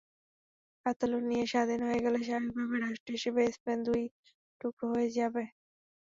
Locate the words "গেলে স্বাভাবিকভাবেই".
2.05-2.81